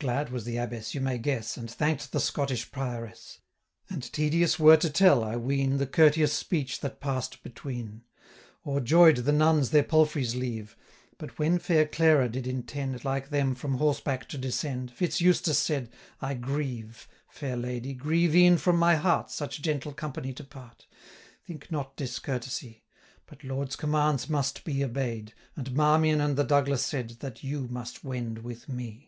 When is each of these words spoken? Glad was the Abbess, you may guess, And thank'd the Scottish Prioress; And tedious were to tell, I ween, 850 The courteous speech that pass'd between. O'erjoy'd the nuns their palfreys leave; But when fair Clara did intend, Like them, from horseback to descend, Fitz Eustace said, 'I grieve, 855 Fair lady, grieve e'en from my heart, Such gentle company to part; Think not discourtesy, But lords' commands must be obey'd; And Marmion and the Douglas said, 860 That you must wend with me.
Glad 0.00 0.30
was 0.30 0.44
the 0.44 0.58
Abbess, 0.58 0.94
you 0.94 1.00
may 1.00 1.18
guess, 1.18 1.56
And 1.56 1.68
thank'd 1.68 2.12
the 2.12 2.20
Scottish 2.20 2.70
Prioress; 2.70 3.40
And 3.90 4.00
tedious 4.12 4.56
were 4.56 4.76
to 4.76 4.88
tell, 4.88 5.24
I 5.24 5.34
ween, 5.34 5.72
850 5.72 5.78
The 5.84 5.90
courteous 5.90 6.32
speech 6.34 6.80
that 6.82 7.00
pass'd 7.00 7.42
between. 7.42 8.02
O'erjoy'd 8.64 9.16
the 9.24 9.32
nuns 9.32 9.70
their 9.70 9.82
palfreys 9.82 10.36
leave; 10.36 10.76
But 11.18 11.36
when 11.40 11.58
fair 11.58 11.84
Clara 11.84 12.28
did 12.28 12.46
intend, 12.46 13.04
Like 13.04 13.30
them, 13.30 13.56
from 13.56 13.78
horseback 13.78 14.28
to 14.28 14.38
descend, 14.38 14.92
Fitz 14.92 15.20
Eustace 15.20 15.58
said, 15.58 15.90
'I 16.22 16.34
grieve, 16.34 17.08
855 17.30 17.36
Fair 17.40 17.56
lady, 17.56 17.92
grieve 17.92 18.36
e'en 18.36 18.56
from 18.56 18.76
my 18.76 18.94
heart, 18.94 19.32
Such 19.32 19.60
gentle 19.62 19.92
company 19.92 20.32
to 20.34 20.44
part; 20.44 20.86
Think 21.44 21.72
not 21.72 21.96
discourtesy, 21.96 22.84
But 23.26 23.42
lords' 23.42 23.74
commands 23.74 24.28
must 24.30 24.62
be 24.62 24.84
obey'd; 24.84 25.34
And 25.56 25.74
Marmion 25.74 26.20
and 26.20 26.36
the 26.36 26.44
Douglas 26.44 26.82
said, 26.84 27.06
860 27.10 27.18
That 27.26 27.42
you 27.42 27.66
must 27.66 28.04
wend 28.04 28.38
with 28.44 28.68
me. 28.68 29.06